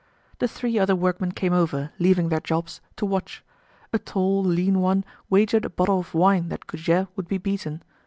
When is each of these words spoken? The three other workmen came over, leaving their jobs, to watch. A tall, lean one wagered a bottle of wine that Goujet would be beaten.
The 0.39 0.47
three 0.47 0.79
other 0.79 0.95
workmen 0.95 1.31
came 1.31 1.53
over, 1.53 1.91
leaving 1.99 2.29
their 2.29 2.39
jobs, 2.39 2.81
to 2.95 3.05
watch. 3.05 3.43
A 3.93 3.99
tall, 3.99 4.43
lean 4.43 4.79
one 4.79 5.05
wagered 5.29 5.63
a 5.63 5.69
bottle 5.69 5.99
of 5.99 6.15
wine 6.15 6.49
that 6.49 6.65
Goujet 6.65 7.05
would 7.15 7.27
be 7.27 7.37
beaten. 7.37 7.83